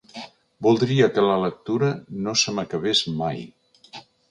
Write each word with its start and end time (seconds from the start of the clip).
Voldria 0.67 1.09
que 1.17 1.25
la 1.25 1.35
lectura 1.43 1.91
no 2.29 2.35
se 2.45 2.55
m'acabés 2.61 3.05
mai. 3.23 3.47